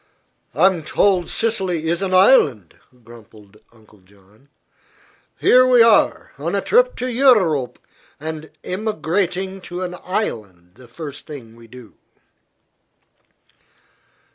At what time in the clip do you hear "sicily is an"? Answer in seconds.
1.29-2.11